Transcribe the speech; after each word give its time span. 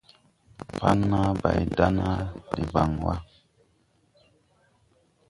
Pan 0.77 0.99
naa 1.11 1.29
hay 1.43 1.61
da 1.77 1.85
naa 1.97 2.19
debaŋ. 2.55 2.91